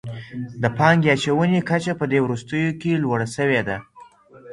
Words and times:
د 0.61 0.63
پانګې 0.77 1.09
اچونې 1.15 1.59
کچه 1.69 1.93
په 1.99 2.05
دې 2.11 2.19
وروستيو 2.25 2.77
کي 2.81 2.91
لوړه 3.03 3.27
سوي 3.35 3.61
ده. 3.67 3.77